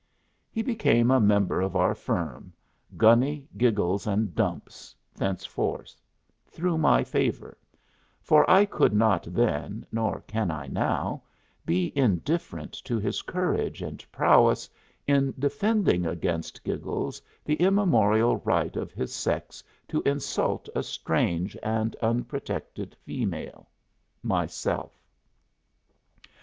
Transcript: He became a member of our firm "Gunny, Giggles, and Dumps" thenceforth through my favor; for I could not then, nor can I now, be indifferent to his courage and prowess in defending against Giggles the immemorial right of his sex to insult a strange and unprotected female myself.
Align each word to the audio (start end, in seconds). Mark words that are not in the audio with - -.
He 0.49 0.63
became 0.63 1.11
a 1.11 1.19
member 1.19 1.61
of 1.61 1.75
our 1.75 1.93
firm 1.93 2.53
"Gunny, 2.97 3.47
Giggles, 3.55 4.07
and 4.07 4.33
Dumps" 4.33 4.95
thenceforth 5.13 6.01
through 6.47 6.79
my 6.79 7.03
favor; 7.03 7.55
for 8.19 8.49
I 8.49 8.65
could 8.65 8.93
not 8.95 9.25
then, 9.31 9.85
nor 9.91 10.21
can 10.21 10.49
I 10.49 10.65
now, 10.65 11.21
be 11.67 11.95
indifferent 11.95 12.71
to 12.85 12.97
his 12.97 13.21
courage 13.21 13.83
and 13.83 14.03
prowess 14.11 14.67
in 15.05 15.35
defending 15.37 16.07
against 16.07 16.63
Giggles 16.63 17.21
the 17.45 17.57
immemorial 17.57 18.37
right 18.37 18.75
of 18.75 18.91
his 18.91 19.13
sex 19.13 19.63
to 19.87 20.01
insult 20.01 20.67
a 20.73 20.81
strange 20.81 21.55
and 21.61 21.95
unprotected 21.97 22.95
female 23.05 23.69
myself. 24.23 24.97